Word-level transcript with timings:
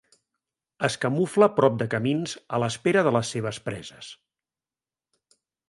Es 0.87 0.95
camufla 1.03 1.49
prop 1.59 1.75
de 1.83 1.87
camins 1.91 2.33
a 2.59 2.61
l'espera 2.65 3.05
de 3.09 3.13
les 3.19 3.35
seves 3.37 3.63
preses. 3.69 4.11